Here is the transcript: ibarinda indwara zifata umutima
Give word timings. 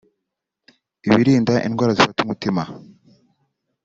ibarinda 1.05 1.53
indwara 1.67 1.95
zifata 1.97 2.19
umutima 2.21 2.63